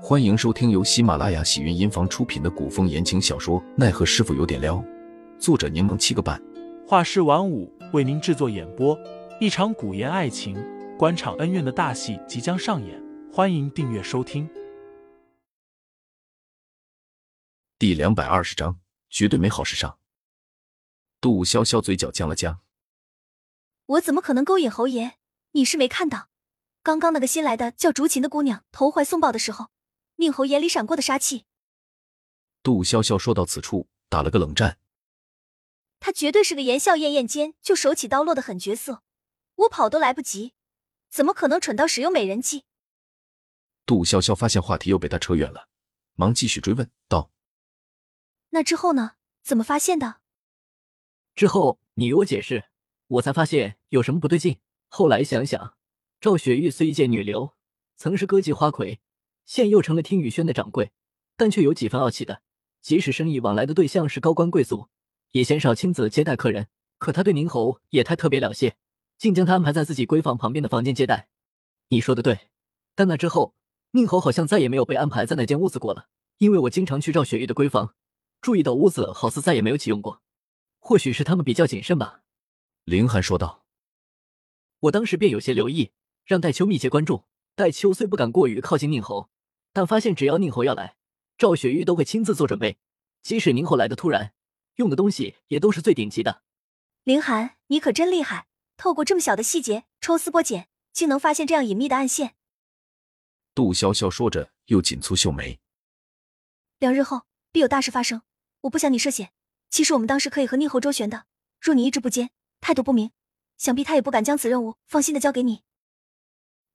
[0.00, 4.76] 欢迎收听由喜马拉雅喜云音房出品的古风言情小说《奈何师傅有点撩》，
[5.40, 6.40] 作者柠檬七个半，
[6.86, 8.96] 画师晚舞为您制作演播。
[9.40, 10.56] 一场古言爱情、
[10.96, 14.48] 官场恩怨的大戏即将上演，欢迎订阅收听。
[17.76, 18.78] 第两百二十章，
[19.10, 19.98] 绝对没好事上。
[21.20, 22.60] 杜潇潇嘴角僵了僵，
[23.86, 25.14] 我怎么可能勾引侯爷？
[25.52, 26.28] 你是没看到，
[26.84, 29.70] 刚刚那个新来的叫竹琴的姑娘投怀送抱的时候。
[30.20, 31.44] 宁侯眼里闪过的杀气。
[32.62, 34.78] 杜潇潇说到此处，打了个冷战。
[36.00, 39.02] 他绝对是个言笑晏晏间就手起刀落的狠角色，
[39.54, 40.54] 我跑都来不及，
[41.08, 42.64] 怎么可能蠢到使用美人计？
[43.86, 45.68] 杜潇潇发现话题又被他扯远了，
[46.14, 47.30] 忙继续追问道
[48.50, 49.12] ：“那之后呢？
[49.42, 50.20] 怎么发现的？”
[51.34, 52.64] 之后你给我解释，
[53.06, 54.60] 我才发现有什么不对劲。
[54.88, 55.76] 后来想想，
[56.20, 57.54] 赵雪玉虽一介女流，
[57.96, 59.00] 曾是歌妓花魁。
[59.48, 60.92] 现又成了听雨轩的掌柜，
[61.34, 62.42] 但却有几分傲气的。
[62.82, 64.88] 即使生意往来的对象是高官贵族，
[65.30, 66.68] 也鲜少亲自接待客人。
[66.98, 68.76] 可他对宁侯也太特别了些，
[69.16, 71.28] 竟将他安排在自己闺房旁边的房间接待。
[71.88, 72.50] 你说的对，
[72.94, 73.54] 但那之后，
[73.92, 76.08] 宁侯好像再也没有被安排在那间屋子过了。
[76.36, 77.94] 因为我经常去赵雪玉的闺房，
[78.42, 80.20] 注意到屋子好似再也没有启用过。
[80.78, 82.20] 或许是他们比较谨慎吧。
[82.84, 83.64] 林寒说道。
[84.80, 85.92] 我当时便有些留意，
[86.26, 87.24] 让戴秋密切关注。
[87.54, 89.30] 戴秋虽不敢过于靠近宁侯。
[89.78, 90.96] 但发现只要宁侯要来，
[91.36, 92.78] 赵雪玉都会亲自做准备。
[93.22, 94.34] 即使宁侯来的突然，
[94.74, 96.42] 用的东西也都是最顶级的。
[97.04, 102.34] 凌寒，你可真厉害，透过这么小的细节抽丝剥茧，竟能发现这样隐秘的暗线。
[103.54, 105.60] 杜潇潇说着，又紧蹙秀眉。
[106.80, 108.22] 两日后必有大事发生，
[108.62, 109.30] 我不想你涉险。
[109.70, 111.26] 其实我们当时可以和宁侯周旋的，
[111.60, 113.12] 若你意志不坚，态度不明，
[113.56, 115.62] 想必他也不敢将此任务放心的交给你。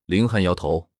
[0.05, 0.92] 凌寒摇头。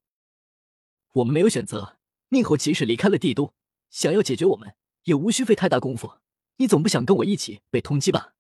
[1.14, 1.97] 我们没有选择。
[2.30, 3.53] 宁侯即使离开了帝都，
[3.89, 6.19] 想要解决我们，也无需费太大功夫。
[6.58, 8.33] 你总不想跟我一起被通缉吧？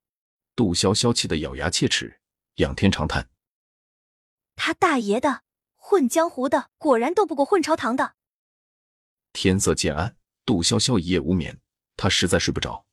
[0.55, 2.19] 杜潇潇气得咬牙切齿，
[2.55, 3.29] 仰天长叹
[4.55, 5.43] ：“他大爷的，
[5.75, 8.15] 混江湖的果然斗不过混朝堂的。”
[9.33, 11.59] 天色渐暗，杜潇潇一夜无眠，
[11.95, 12.85] 他实在睡不着。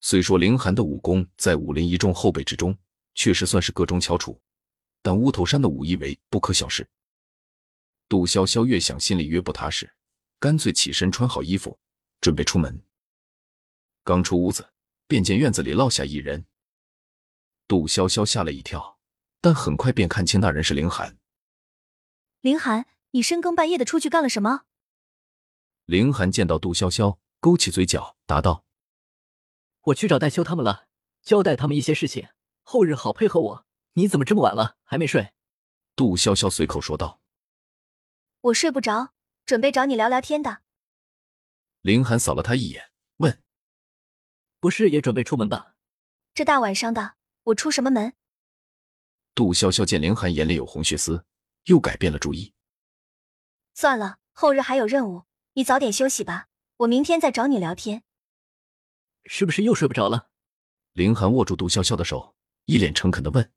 [0.00, 2.76] 虽说凌寒的武功在武林一众后辈之中
[3.14, 4.38] 确实算是个中翘楚，
[5.02, 6.86] 但乌头山的武艺为不可小视。
[8.08, 9.94] 杜潇潇越想心里越不踏实，
[10.38, 11.78] 干脆起身穿好衣服，
[12.20, 12.84] 准备出门。
[14.04, 14.72] 刚出屋子，
[15.06, 16.46] 便见院子里落下一人。
[17.66, 18.98] 杜潇潇吓了一跳，
[19.40, 21.18] 但很快便看清那人是凌寒。
[22.42, 24.64] 凌寒，你深更半夜的出去干了什么？
[25.86, 28.64] 凌寒见到杜潇潇，勾起嘴角，答道
[29.84, 30.86] ：“我去找戴秋他们了，
[31.22, 32.28] 交代他们一些事情，
[32.62, 33.66] 后日好配合我。
[33.94, 35.32] 你怎么这么晚了还没睡？”
[35.96, 37.22] 杜潇潇随口说道。
[38.44, 39.14] 我睡不着，
[39.46, 40.60] 准备找你聊聊天的。
[41.80, 43.42] 林寒扫了他一眼，问
[44.60, 45.74] ：“不是也准备出门吧？
[46.34, 48.12] 这大晚上的，我出什么门？”
[49.34, 51.24] 杜潇潇见林寒眼里有红血丝，
[51.64, 52.52] 又改变了主意。
[53.72, 56.48] 算了，后日还有任务，你早点休息吧。
[56.78, 58.02] 我明天再找你聊天。
[59.24, 60.28] 是不是又睡不着了？
[60.92, 63.50] 林寒握住杜潇潇的手，一脸诚恳的问：“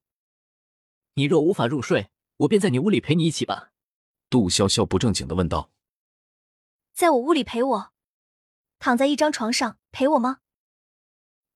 [1.15, 3.71] 你若无法入睡，我便在你屋里陪你一起吧。”
[4.29, 5.71] 杜潇潇不正经的问道
[6.93, 7.93] ：“在我屋里陪我，
[8.79, 10.39] 躺在一张床上陪我吗？”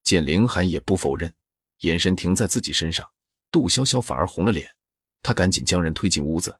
[0.03, 1.35] 见凌寒也不否认，
[1.79, 3.11] 眼神停在自己身上，
[3.51, 4.75] 杜潇潇反而红了脸。
[5.21, 6.59] 她赶紧将人推进屋子：“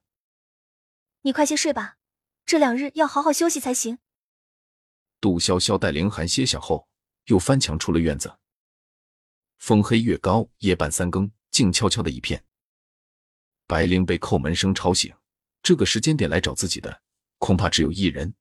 [1.22, 1.98] 你快些睡吧，
[2.46, 4.00] 这两日要好好休息才行。”
[5.22, 6.88] 杜潇潇带凌寒歇下后，
[7.26, 8.38] 又翻墙出了院子。
[9.58, 12.44] 风黑月高，夜半三更，静悄悄的一片。
[13.66, 15.14] 白灵被叩门声吵醒。
[15.64, 17.02] 这个时间点来找自己的，
[17.38, 18.34] 恐怕只有一人。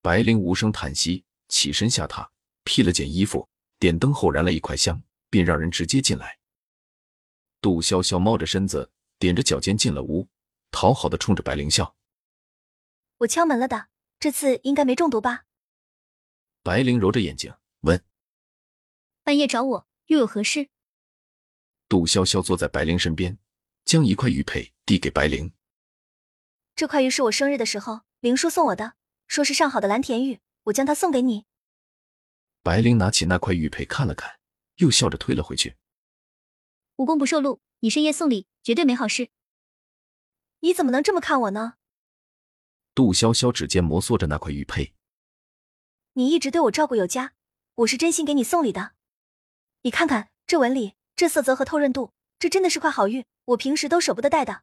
[0.00, 2.28] 白灵无声叹息，起身下榻，
[2.64, 3.48] 披了件衣服，
[3.78, 6.38] 点灯后燃了一块香，便让人直接进来。
[7.60, 10.28] 杜潇潇猫着身子，踮着脚尖进了屋，
[10.70, 11.96] 讨好的冲着白灵笑
[13.18, 13.88] ：“我敲门了的，
[14.20, 15.44] 这次应该没中毒吧？”
[16.62, 18.02] 白灵揉着眼睛问
[19.24, 20.68] ：“半夜找我又有何事？”
[21.88, 23.36] 杜潇潇坐在白灵身边，
[23.84, 25.52] 将一块玉佩递给白灵。
[26.78, 28.94] 这块玉是我生日的时候林叔送我的，
[29.26, 31.44] 说是上好的蓝田玉，我将它送给你。
[32.62, 34.38] 白灵拿起那块玉佩看了看，
[34.76, 35.74] 又笑着推了回去。
[36.94, 39.30] 无功不受禄，你深夜送礼，绝对没好事。
[40.60, 41.74] 你怎么能这么看我呢？
[42.94, 44.94] 杜潇潇指尖摩挲着那块玉佩。
[46.12, 47.32] 你一直对我照顾有加，
[47.74, 48.92] 我是真心给你送礼的。
[49.82, 54.62] 你看看这纹理，这色泽和透润度，这真的是块好玉，我平时都舍不得戴的。